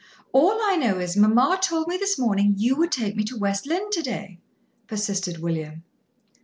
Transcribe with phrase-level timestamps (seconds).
[0.31, 3.67] "All I know is, mamma told me this morning you would take me to West
[3.67, 4.39] Lynne to day,"
[4.87, 5.83] persisted William.